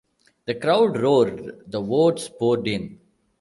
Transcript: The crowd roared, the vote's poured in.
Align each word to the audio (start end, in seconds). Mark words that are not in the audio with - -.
The 0.47 0.55
crowd 0.55 0.99
roared, 0.99 1.69
the 1.69 1.79
vote's 1.79 2.27
poured 2.27 2.67
in. 2.67 2.97